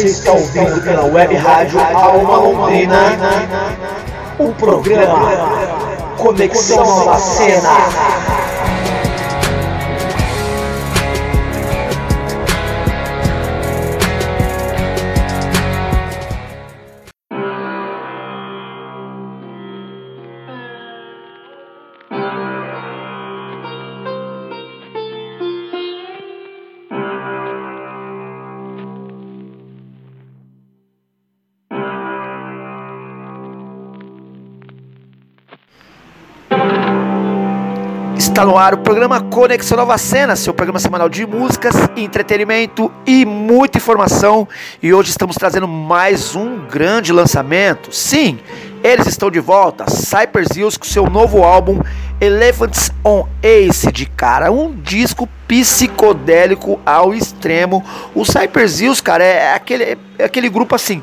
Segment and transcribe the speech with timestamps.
[0.00, 3.18] Você está ouvindo pela web rádio Alma Londrina
[4.38, 5.28] o programa
[6.16, 7.18] Conexão na
[38.40, 43.26] Está no ar o programa Conexão Nova Cena, seu programa semanal de músicas, entretenimento e
[43.26, 44.48] muita informação.
[44.82, 47.94] E hoje estamos trazendo mais um grande lançamento.
[47.94, 48.38] Sim,
[48.82, 51.82] eles estão de volta, Cypress Hills com seu novo álbum
[52.18, 57.84] Elephants on Acid, cara, um disco psicodélico ao extremo.
[58.14, 61.02] O Cypress Hills, cara, é aquele, é aquele grupo assim,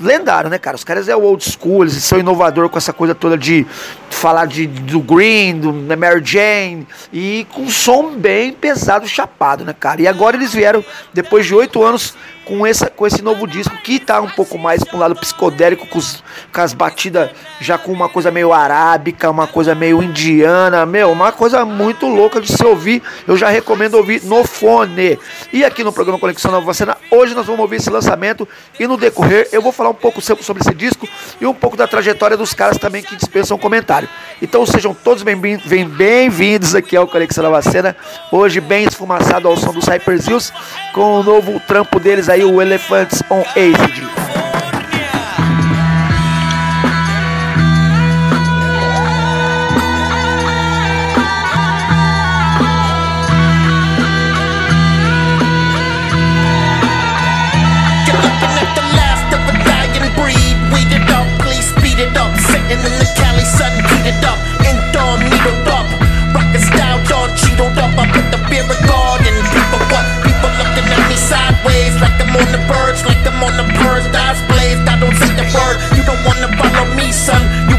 [0.00, 0.76] lendário, né, cara?
[0.76, 3.66] Os caras é o old school, eles são inovador com essa coisa toda de
[4.10, 9.74] falar de, do Green, do Mary Jane, e com um som bem pesado, chapado, né,
[9.78, 10.02] cara?
[10.02, 12.14] E agora eles vieram, depois de oito anos,
[12.48, 15.98] com, essa, com esse novo disco que tá um pouco mais um lado psicodélico, com,
[15.98, 21.12] os, com as batidas já com uma coisa meio arábica, uma coisa meio indiana, meu,
[21.12, 23.02] uma coisa muito louca de se ouvir.
[23.26, 25.18] Eu já recomendo ouvir no fone.
[25.52, 28.46] E aqui no programa Conexão Nova Cena, hoje nós vamos ouvir esse lançamento
[28.78, 31.08] e no decorrer eu vou falar um pouco sobre esse disco
[31.40, 34.08] e um pouco da trajetória dos caras também que dispensam comentário.
[34.40, 36.30] Então sejam todos bem-vindos bem
[36.74, 37.96] aqui ao Conexão Nova Cena.
[38.30, 40.52] Hoje bem esfumaçado ao som do Cypress Hills
[40.92, 44.47] com o novo trampo deles aí o Elephants on Acid.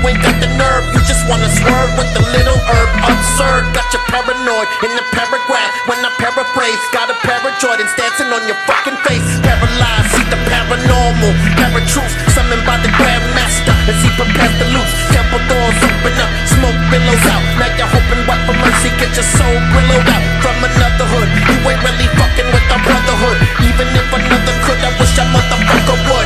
[0.09, 0.83] Ain't got the nerve.
[0.93, 2.89] You just wanna swerve with the little herb.
[3.05, 5.71] Absurd, got you paranoid in the paragraph.
[5.85, 9.25] When I paraphrase, got a pair of Jordans dancing on your fucking face.
[9.45, 11.31] Paralyzed, see the paranormal,
[11.61, 14.93] paratruth, summoned by the grandmaster as he prepares to loose.
[15.13, 17.43] Temple doors open up, smoke billows out.
[17.61, 21.29] Now you're hoping what for mercy, get your soul grilled out from another hood.
[21.53, 23.37] You ain't really fucking with our brotherhood.
[23.61, 26.18] Even if another could, I wish a motherfucker would.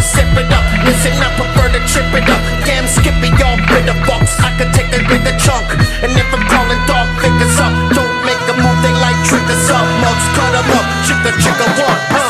[0.00, 0.64] Or sip it up.
[0.88, 2.40] Listen, I prefer to trip it up.
[2.64, 4.40] Damn, skippy, y'all bitter box.
[4.40, 5.68] I could take a bigger chunk.
[6.00, 9.84] And if I'm calling dog figures up, don't make a move, they like triggers up.
[10.00, 12.29] Mugs cut them up, chicka chicka one, huh?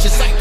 [0.00, 0.39] just like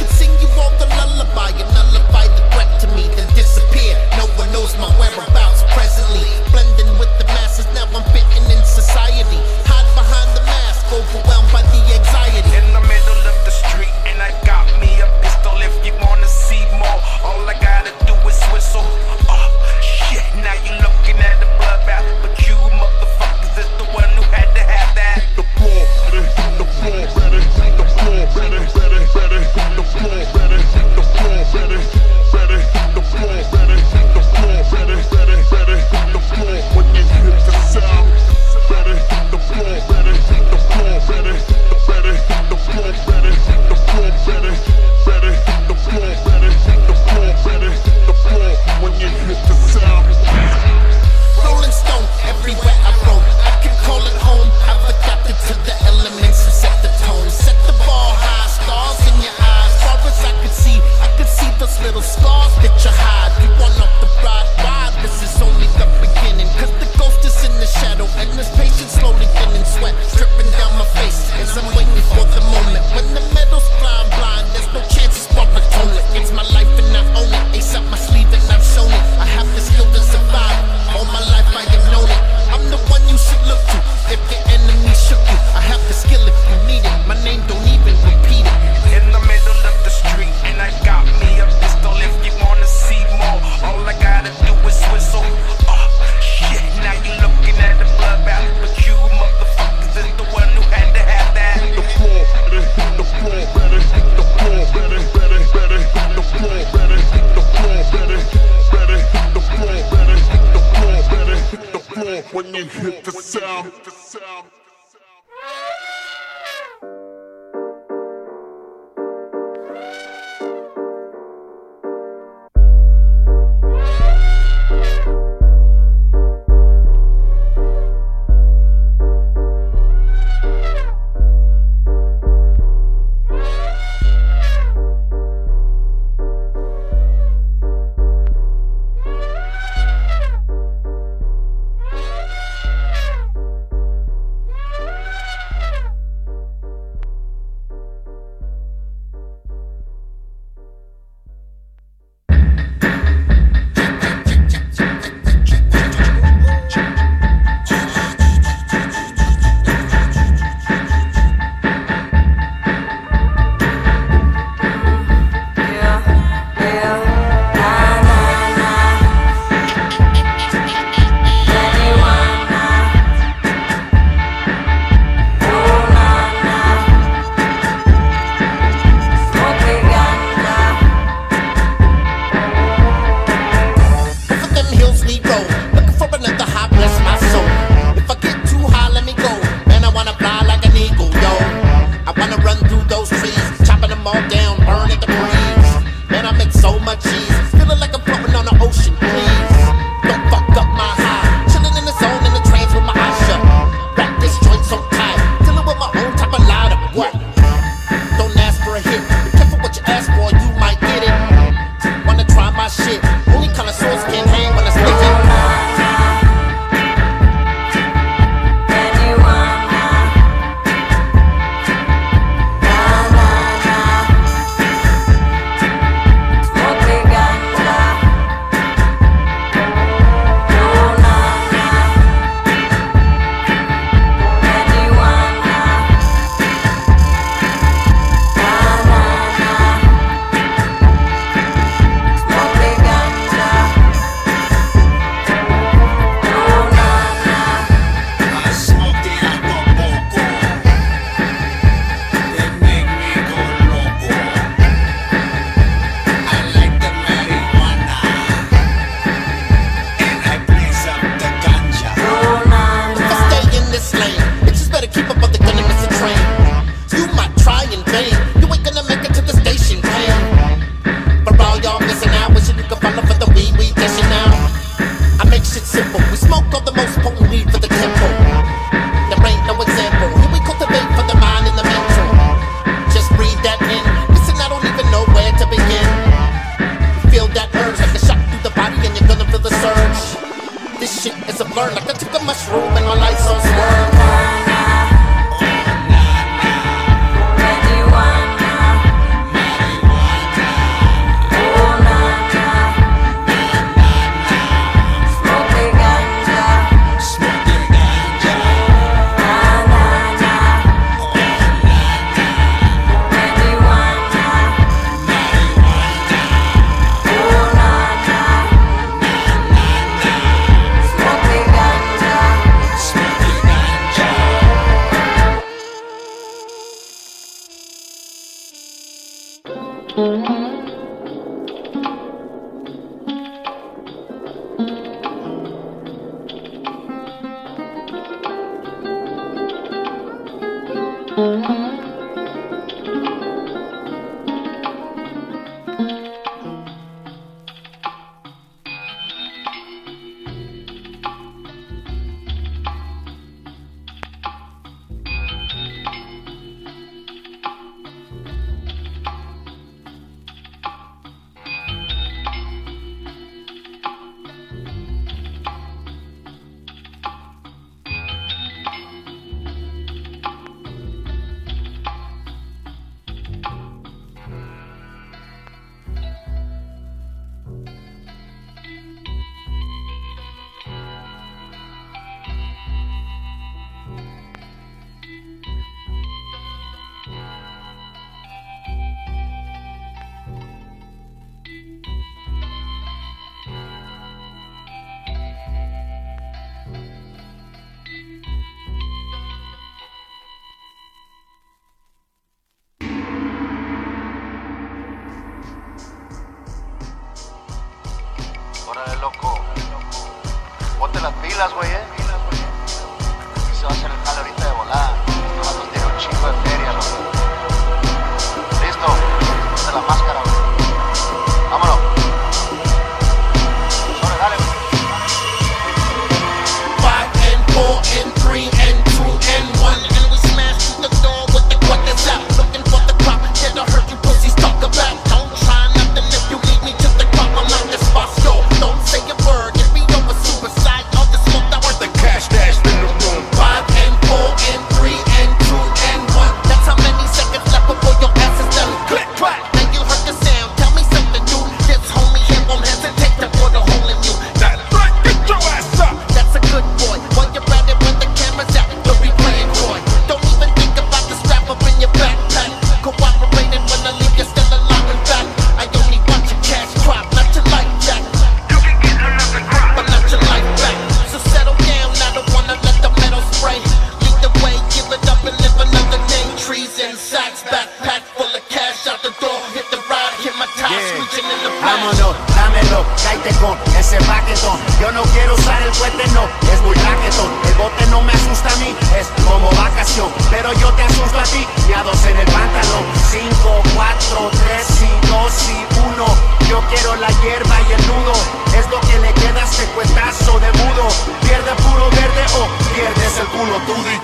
[491.20, 496.06] platillados en el pantalón 5, 4, 3 y 2 y 1
[496.48, 498.14] Yo quiero la hierba y el nudo
[498.56, 500.88] Es lo que le queda a este cuetazo de mudo
[501.22, 504.00] Pierde puro verde o pierdes el culo tudi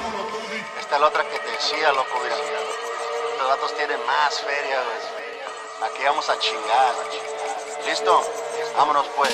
[0.79, 5.89] Esta es la otra que te decía, loco, mira Estos datos tienen más feria, güey.
[5.89, 6.93] Aquí vamos a chingar,
[7.87, 8.23] ¿Listo?
[8.77, 9.31] Vámonos pues.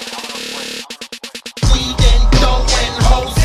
[3.09, 3.40] Vámonos pues.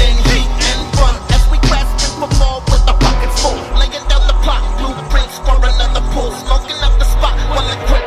[5.96, 8.05] the pool, smoking up the spot while the grip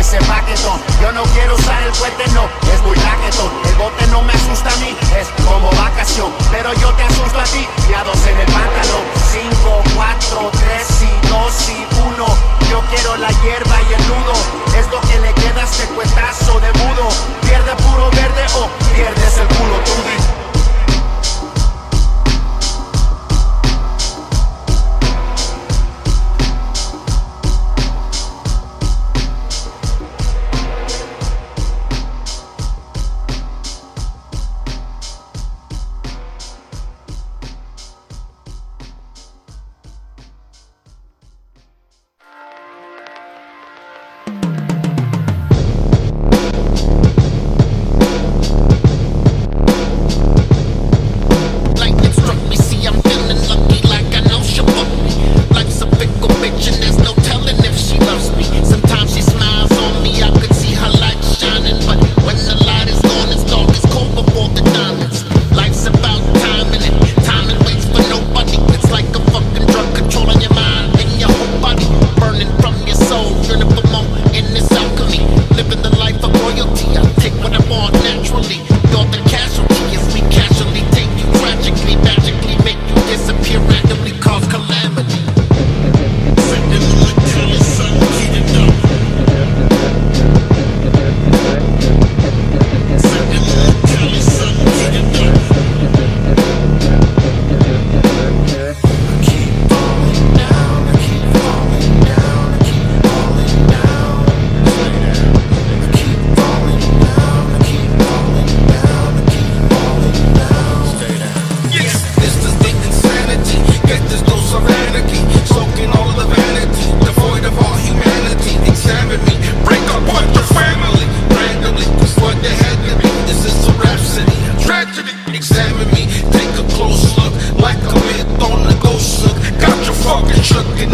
[0.00, 0.80] ese paquetón.
[1.02, 3.50] Yo no quiero usar el puente, no, es muy raquetón.
[3.64, 6.32] El bote no me asusta a mí, es como vacación.
[6.50, 9.04] Pero yo te asusto a ti, y a dos en el pantalón.
[9.30, 12.26] 5, 4, 3 y dos y uno.
[12.70, 14.32] Yo quiero la hierba y el nudo.
[14.78, 17.08] Es lo que le queda a este cuetazo de mudo.
[17.42, 20.39] Pierde puro verde o pierdes el culo, tú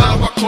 [0.07, 0.46] power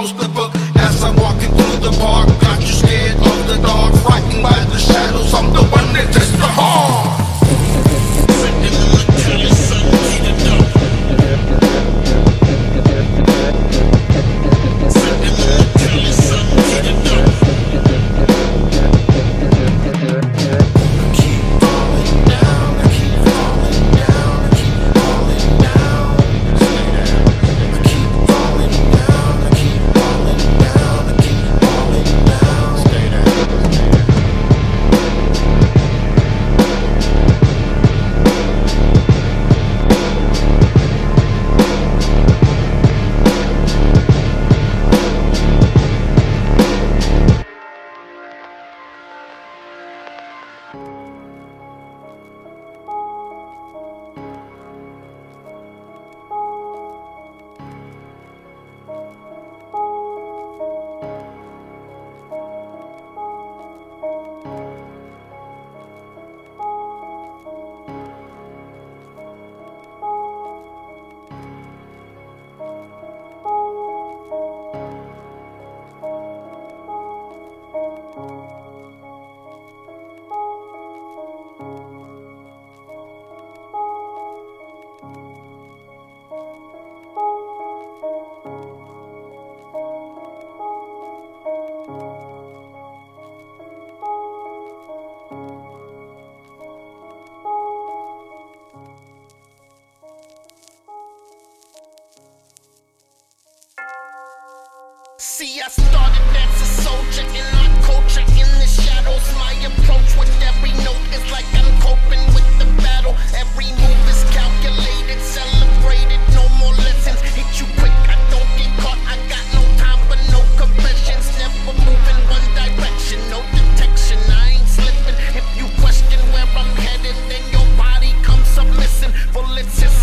[105.68, 108.24] I started as a soldier in my culture.
[108.24, 113.12] In the shadows, my approach with every note is like I'm coping with the battle.
[113.37, 116.24] Every move is calculated, celebrated.
[116.33, 117.20] No more lessons.
[117.37, 118.96] Hit you quick, I don't get caught.
[119.12, 121.28] I got no time for no confessions.
[121.37, 124.16] Never moving one direction, no detection.
[124.33, 125.20] I ain't slipping.
[125.37, 129.12] If you question where I'm headed, then your body comes up missing.
[129.37, 129.97] Bullets hiss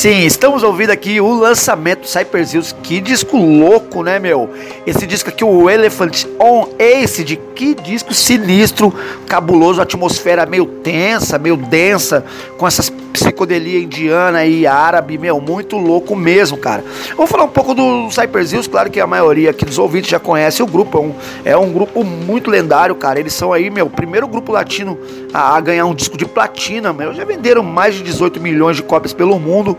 [0.00, 2.74] Sim, estamos ouvindo aqui o lançamento Cypress Hills.
[2.82, 4.48] Que disco louco, né, meu?
[4.86, 7.38] Esse disco aqui, o Elephant on Acid.
[7.54, 8.94] Que disco sinistro,
[9.26, 12.24] cabuloso, atmosfera meio tensa, meio densa,
[12.56, 16.84] com essas psicodelia indiana e árabe, meu, muito louco mesmo, cara.
[17.16, 20.18] Vou falar um pouco do Cypress Hills, claro que a maioria aqui dos ouvintes já
[20.18, 23.20] conhece o grupo, é um, é um grupo muito lendário, cara.
[23.20, 24.98] Eles são aí, meu, primeiro grupo latino
[25.32, 27.12] a, a ganhar um disco de platina, meu.
[27.14, 29.76] Já venderam mais de 18 milhões de cópias pelo mundo.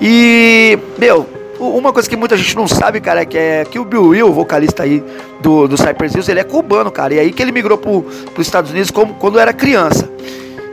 [0.00, 1.26] E, meu,
[1.58, 4.28] uma coisa que muita gente não sabe, cara, é que, é que o Bill Will,
[4.28, 5.02] o vocalista aí
[5.40, 7.14] do, do Cypress Hills, ele é cubano, cara.
[7.14, 10.10] E aí que ele migrou para os Estados Unidos como, quando era criança.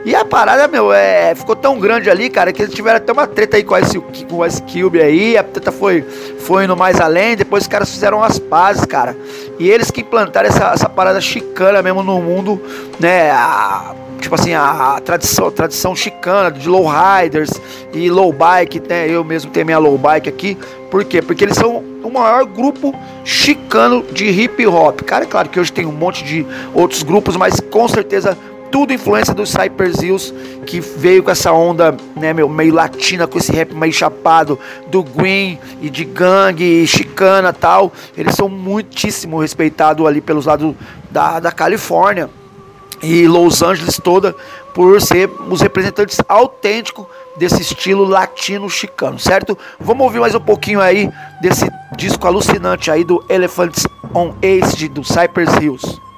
[0.02, 3.26] E a parada, meu, é, ficou tão grande ali, cara, que eles tiveram até uma
[3.26, 5.36] treta aí com esse, com o Ice Cube aí.
[5.36, 6.02] A treta foi,
[6.38, 7.36] foi indo mais além.
[7.36, 9.14] Depois os caras fizeram as pazes, cara.
[9.58, 12.60] E eles que implantaram essa, essa parada chicana mesmo no mundo,
[12.98, 13.30] né?
[13.30, 17.50] A, tipo assim, a, a tradição, a tradição chicana de low riders
[17.92, 19.06] e low bike, né?
[19.06, 20.56] Eu mesmo tenho minha low bike aqui.
[20.90, 21.20] Por quê?
[21.20, 25.02] Porque eles são o maior grupo chicano de hip hop.
[25.02, 28.36] Cara, é claro que hoje tem um monte de outros grupos, mas com certeza
[28.70, 30.34] tudo influência do Cypress Hills,
[30.66, 35.02] que veio com essa onda, né, meu, meio latina, com esse rap meio chapado, do
[35.02, 37.92] Green e de gangue, chicana tal.
[38.16, 40.74] Eles são muitíssimo respeitados ali pelos lados
[41.10, 42.30] da, da Califórnia
[43.02, 44.34] e Los Angeles toda
[44.74, 47.06] por ser os representantes autênticos
[47.36, 49.56] desse estilo latino chicano, certo?
[49.78, 55.02] Vamos ouvir mais um pouquinho aí desse disco alucinante aí do Elephants on Acid do
[55.02, 56.09] Cypress Hills.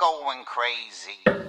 [0.00, 1.39] Going crazy.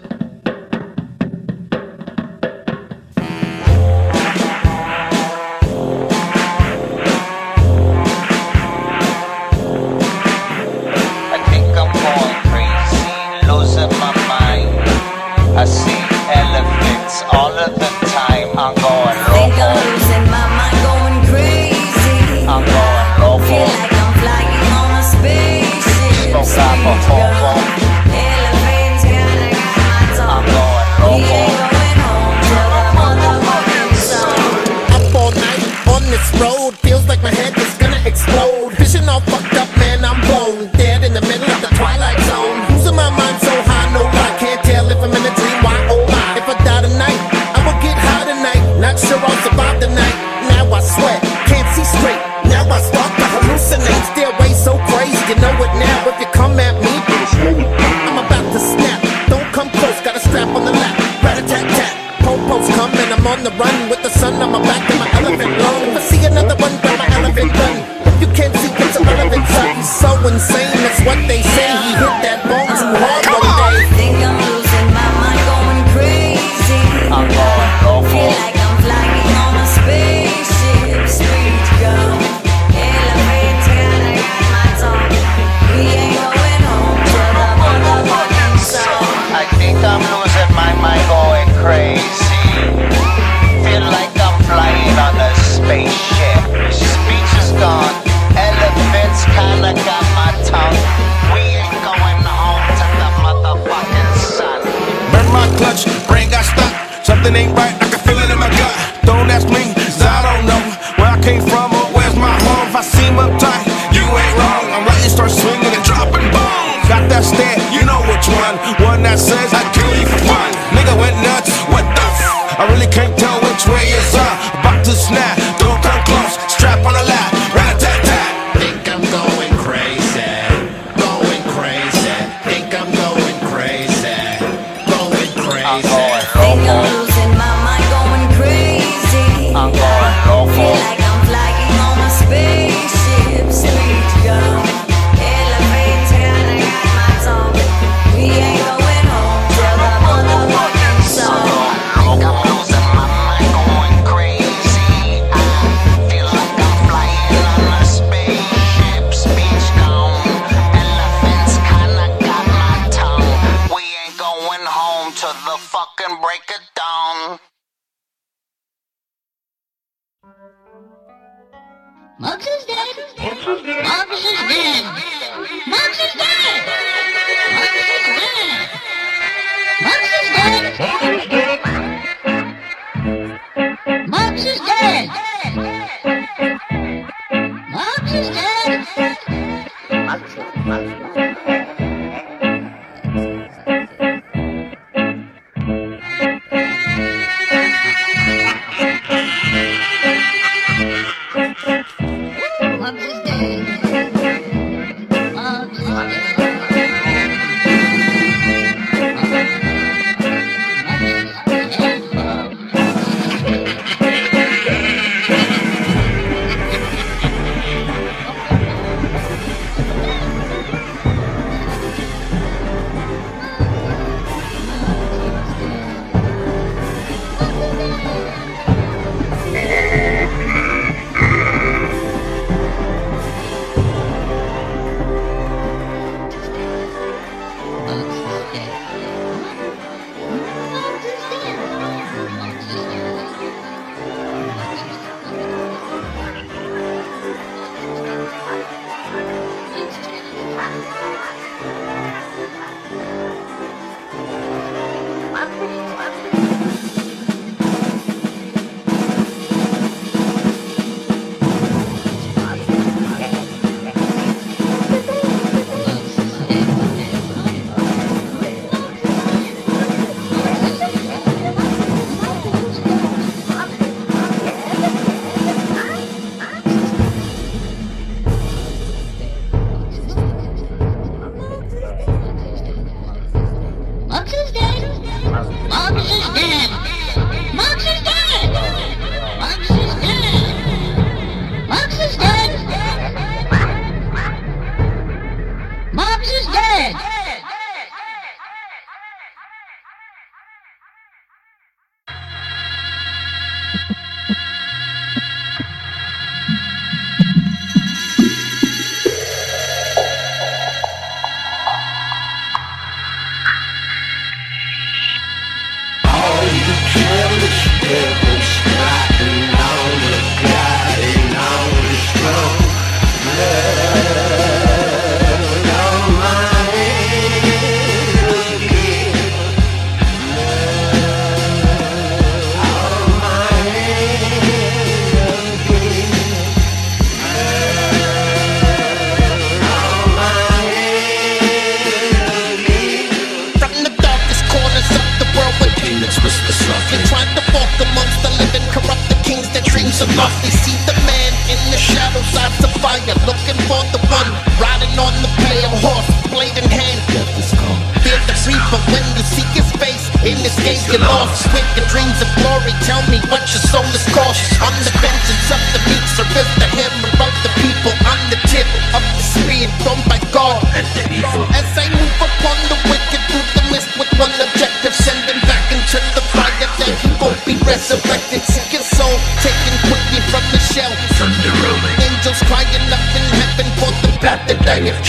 [352.92, 354.32] fire, looking for the one.
[354.60, 357.00] Riding on the pale horse, blade in hand.
[357.08, 357.80] Death is come.
[358.04, 360.04] Fear the reaper when you seek his face.
[360.28, 361.48] In this game, you're lost.
[361.56, 363.24] With your dreams of glory, tell me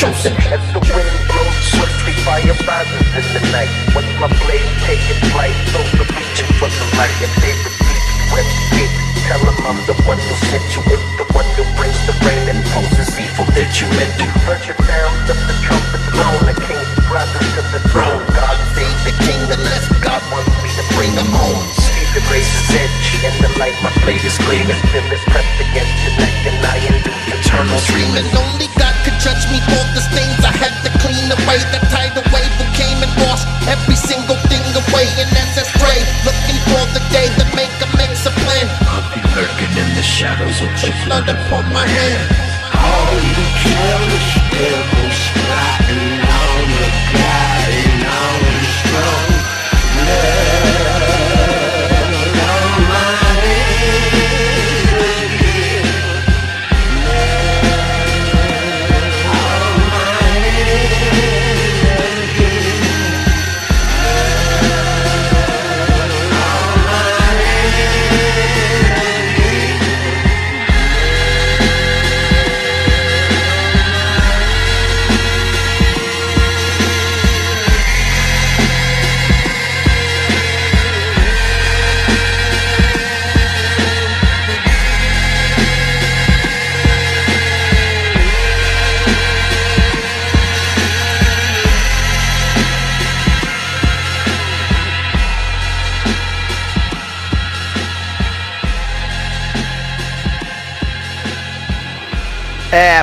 [0.02, 0.34] chosen.
[0.50, 3.70] As the wind blows swiftly, fire rises in the night.
[3.94, 7.14] When my blade taking flight, those are reaching for the light.
[7.22, 8.90] If they repeat, investigate.
[9.30, 12.50] Tell them I'm the one who sent you in, the one who brings the rain
[12.50, 14.26] and poses evil that you meant to.
[14.42, 18.26] Heard your sound of the trumpet blown, the king's brothers to the throne.
[18.34, 21.62] God save the king unless God wants me to bring him home.
[21.78, 24.74] See the grace razor's edge and the light, my blade is gleaming.
[25.14, 25.22] Is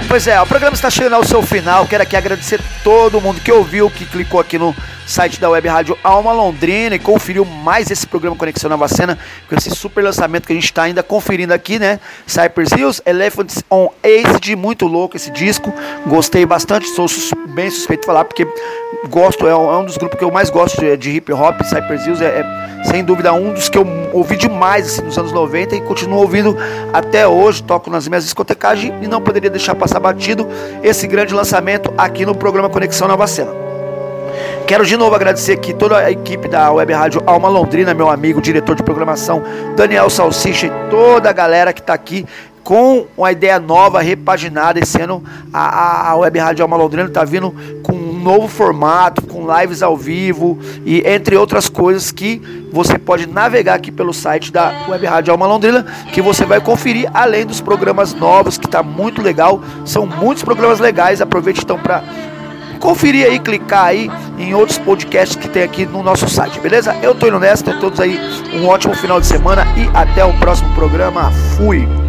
[0.10, 1.86] pois é, o programa está chegando ao seu final.
[1.86, 4.76] Quero aqui agradecer todo mundo que ouviu, que clicou aqui no
[5.10, 9.56] site da Web Rádio Alma Londrina e conferiu mais esse programa Conexão Nova Cena, com
[9.56, 12.00] esse super lançamento que a gente está ainda conferindo aqui, né?
[12.28, 15.74] Cypress Hills, Elephants on Acid, muito louco esse disco.
[16.06, 18.46] Gostei bastante, sou sus- bem suspeito de falar, porque
[19.10, 21.60] gosto, é um, é um dos grupos que eu mais gosto de, de hip hop.
[21.64, 25.32] Cypress Hills é, é, sem dúvida um dos que eu ouvi demais assim, nos anos
[25.32, 26.56] 90 e continuo ouvindo
[26.94, 27.64] até hoje.
[27.64, 30.48] Toco nas minhas discotecagens e não poderia deixar passar batido
[30.84, 33.69] esse grande lançamento aqui no programa Conexão Nova Cena.
[34.68, 38.40] Quero de novo agradecer aqui toda a equipe da Web Rádio Alma Londrina, meu amigo,
[38.42, 39.42] diretor de programação
[39.76, 42.26] Daniel Salsicha e toda a galera que está aqui
[42.64, 44.80] com uma ideia nova, repaginada.
[44.80, 49.48] Esse ano a, a- Web Rádio Alma Londrina está vindo com um novo formato, com
[49.60, 52.40] lives ao vivo e entre outras coisas que
[52.72, 55.84] você pode navegar aqui pelo site da Web Rádio Alma Londrina,
[56.14, 59.62] que você vai conferir além dos programas novos, que está muito legal.
[59.84, 61.22] São muitos programas legais.
[61.22, 62.04] Aproveite então para
[62.80, 66.96] conferir aí, clicar aí em outros podcasts que tem aqui no nosso site, beleza?
[67.02, 68.18] Eu tô indo nessa, tenham todos aí
[68.54, 71.32] um ótimo final de semana e até o próximo programa.
[71.58, 72.09] Fui!